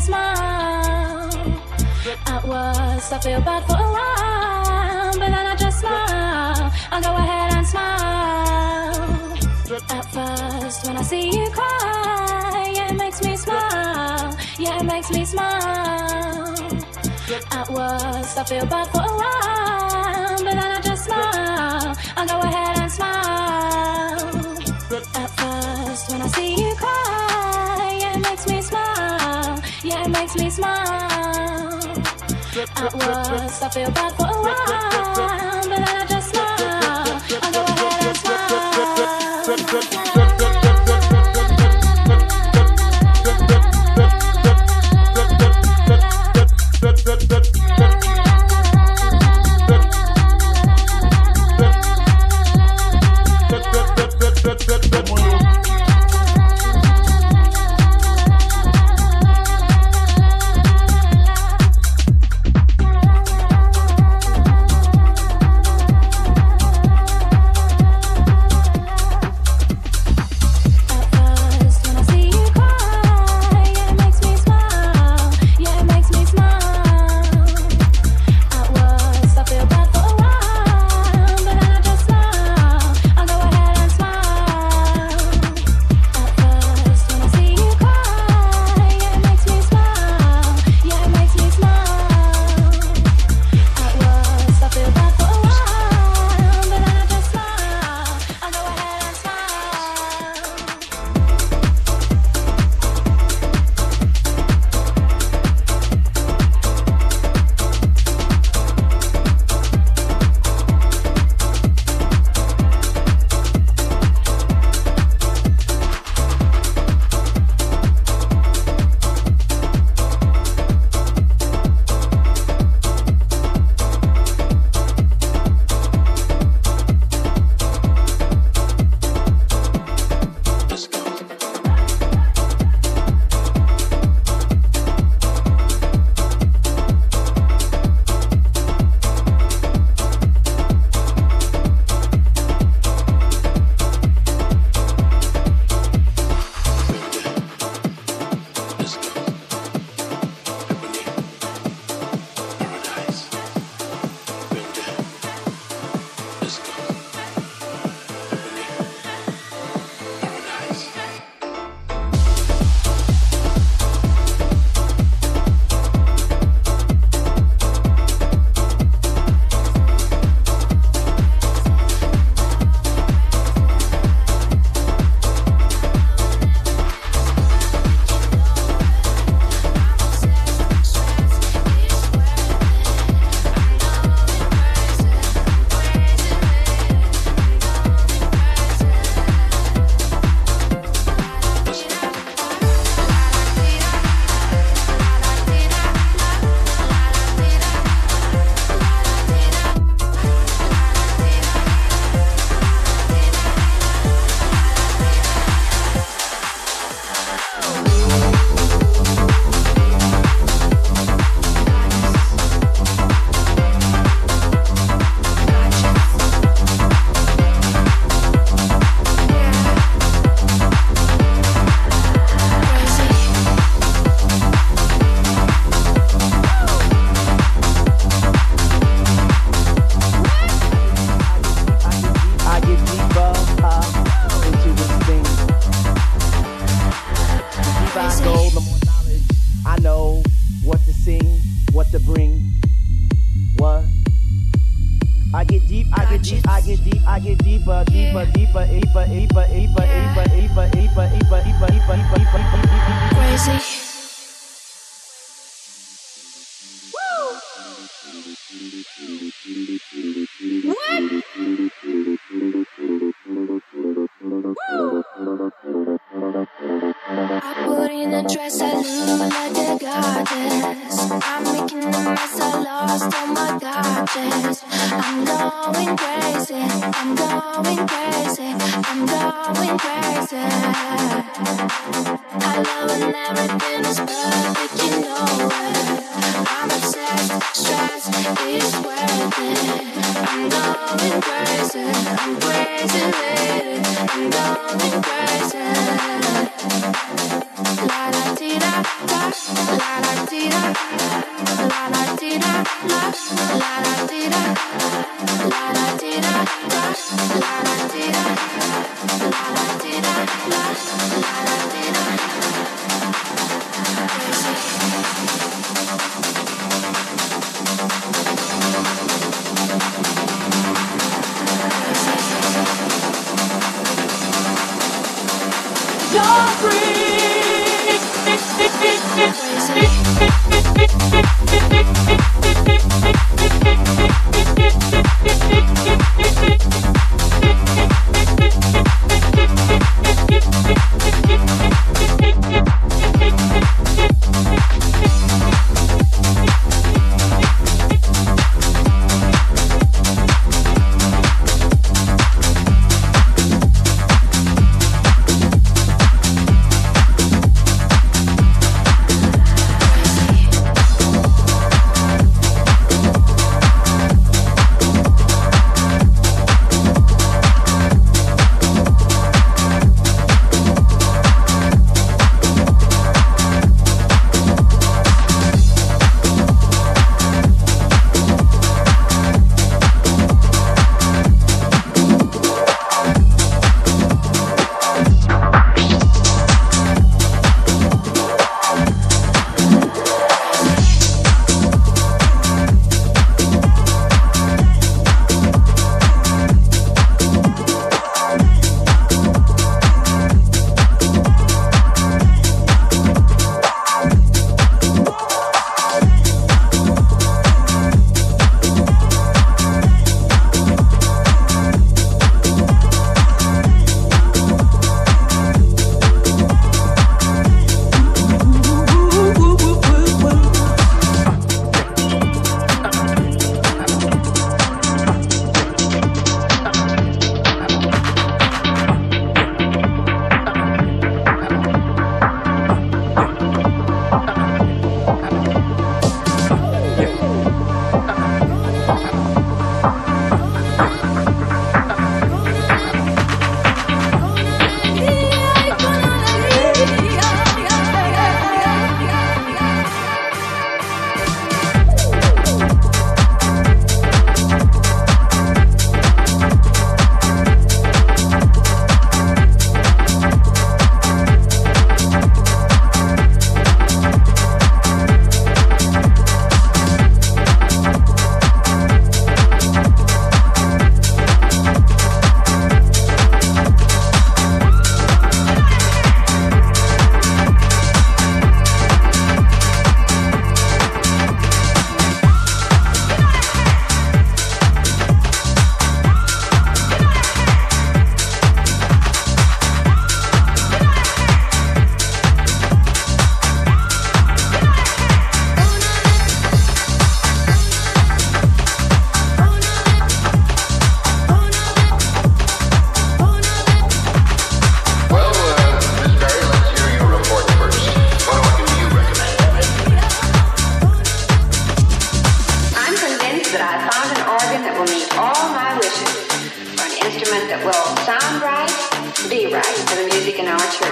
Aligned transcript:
smile. 0.00 1.30
At 2.26 2.44
worst, 2.46 3.12
I 3.12 3.18
feel 3.20 3.40
bad 3.40 3.64
for 3.66 3.76
a 3.76 3.90
while, 3.96 5.12
but 5.12 5.28
then 5.34 5.46
I 5.46 5.56
just 5.56 5.80
smile. 5.80 6.72
I 6.90 7.00
go 7.00 7.14
ahead 7.16 7.52
and 7.56 7.66
smile. 7.66 8.18
At 9.90 10.04
first, 10.12 10.86
when 10.86 10.96
I 10.96 11.02
see 11.02 11.26
you 11.30 11.50
cry, 11.50 12.72
yeah, 12.74 12.92
it 12.92 12.96
makes 12.96 13.22
me 13.22 13.36
smile. 13.36 14.36
Yeah, 14.58 14.80
it 14.80 14.84
makes 14.84 15.10
me 15.10 15.24
smile. 15.24 16.54
At 17.52 17.68
worst, 17.68 18.38
I 18.38 18.44
feel 18.44 18.66
bad 18.66 18.86
for 18.88 19.02
a 19.02 19.16
while, 19.20 20.38
but 20.38 20.54
then 20.58 20.58
I 20.58 20.80
just 20.80 21.04
smile. 21.04 21.96
I 22.16 22.26
go 22.26 22.38
ahead 22.40 22.78
and 22.78 22.90
smile. 22.92 23.18
At 25.14 25.30
first, 25.38 26.10
when 26.10 26.22
I 26.22 26.28
see 26.28 26.54
you 26.56 26.74
cry, 26.76 26.97
makes 30.28 30.42
me 30.42 30.50
smile. 30.50 31.80
At 32.76 32.92
worst, 32.94 33.62
I 33.62 33.68
feel 33.72 33.90
bad 33.90 34.12
for 34.12 34.26
a 34.26 34.42
while, 34.42 35.68
but 35.68 35.68
then 35.68 35.82
I 35.82 36.06
just 36.06 36.30
smile. 36.30 37.22
I 37.42 37.50
go 37.52 37.62
ahead 37.62 38.06
and 39.48 39.60
smile. 39.60 40.17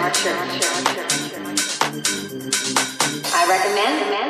action. 0.06 0.36
I 3.34 3.46
recommend. 3.48 4.25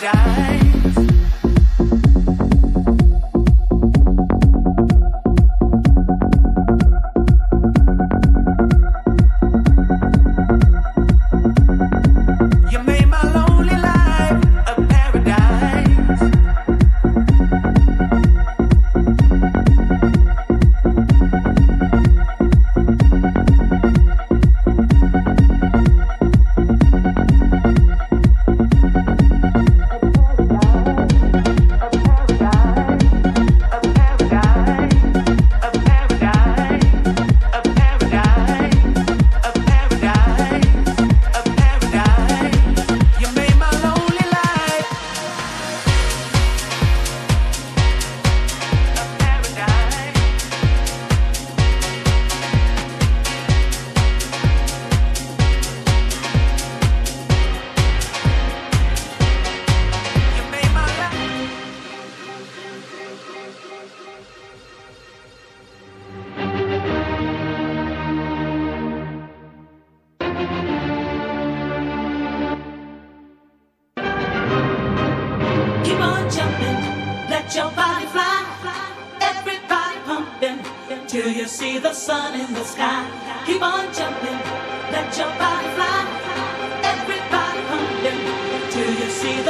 die. 0.00 0.55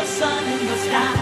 sun 0.07 0.45
in 0.45 0.67
the 0.67 0.77
sky. 0.77 1.16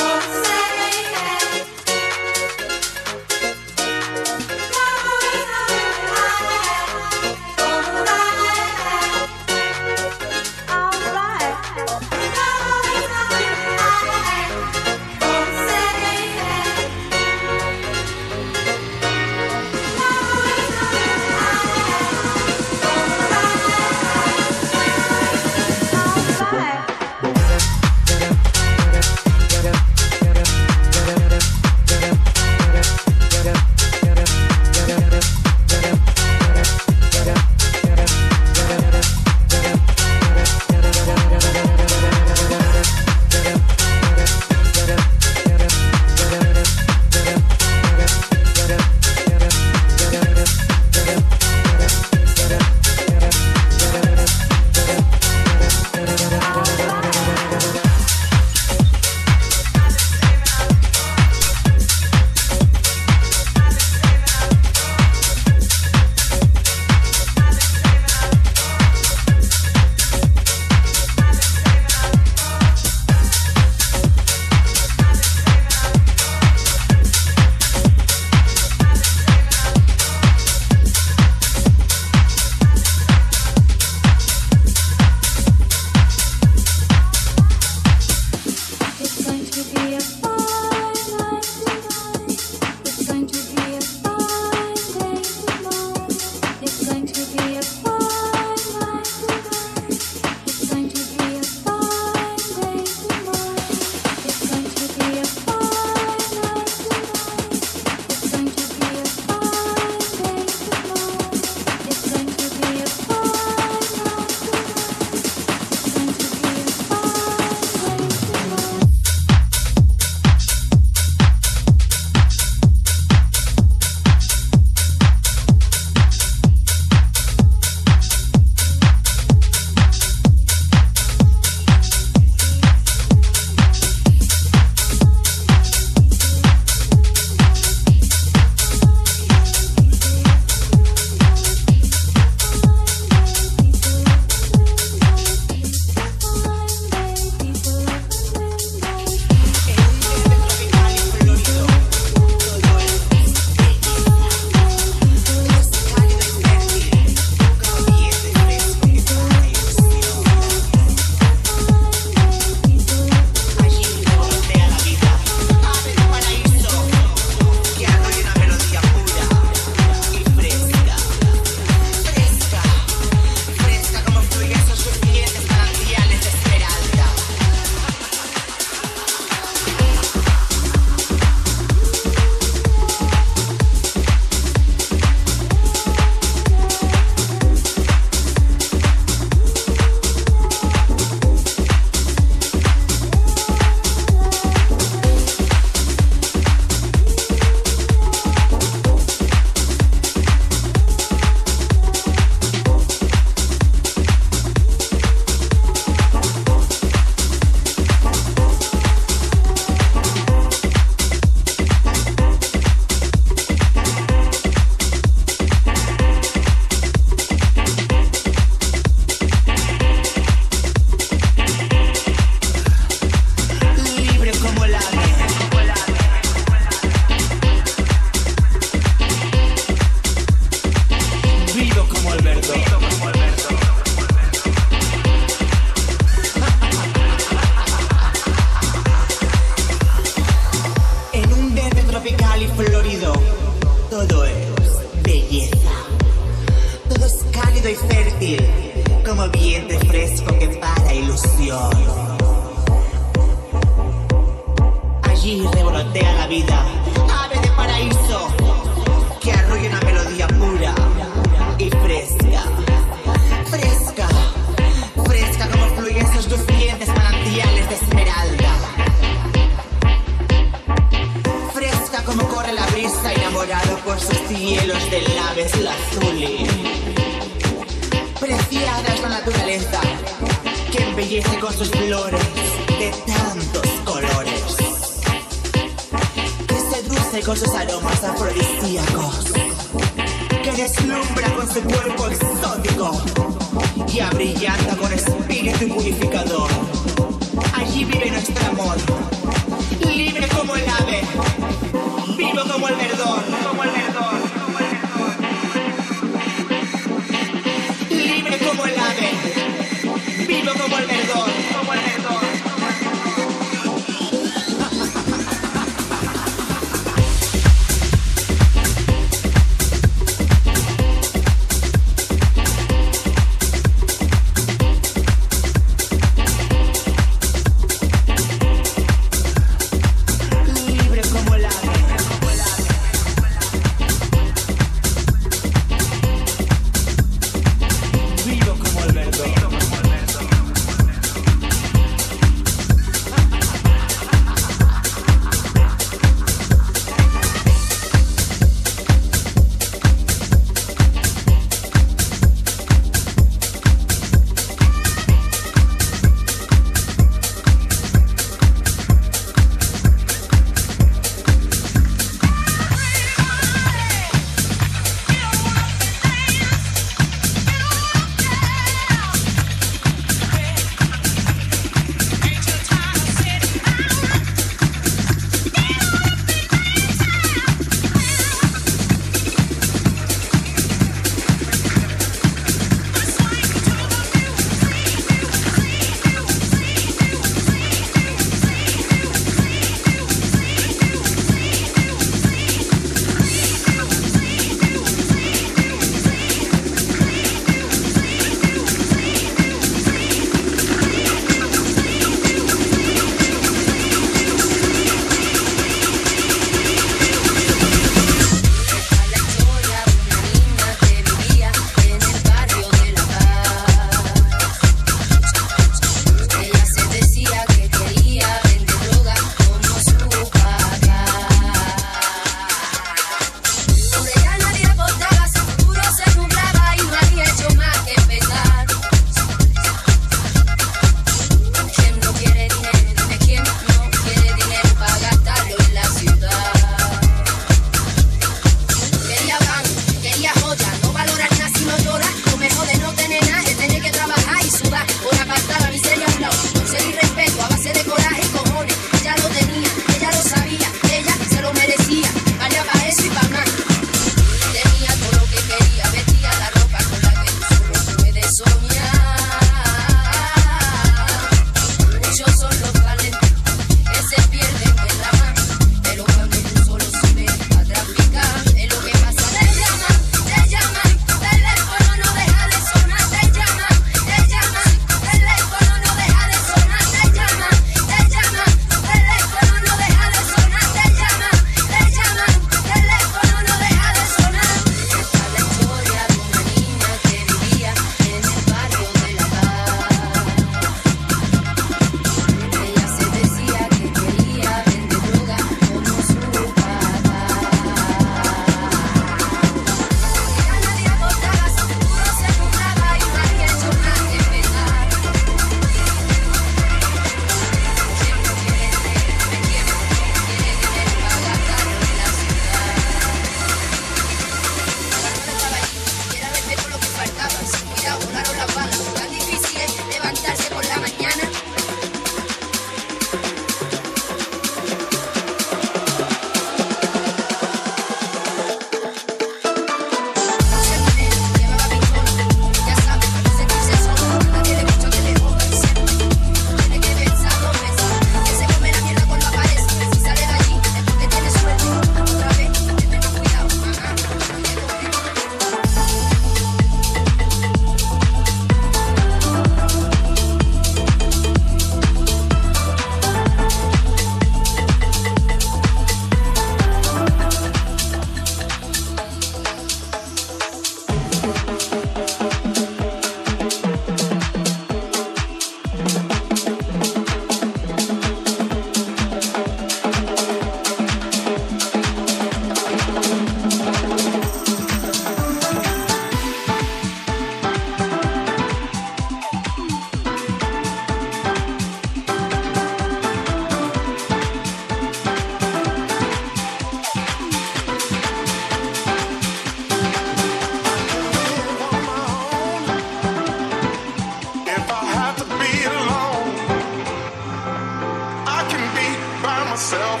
myself. 599.70 600.00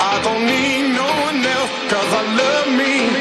I 0.00 0.20
don't 0.22 0.46
need 0.46 0.94
no 0.94 1.08
one 1.26 1.44
else, 1.44 1.72
cause 1.90 2.10
I 2.14 2.22
love 2.42 2.68
me. 2.78 3.17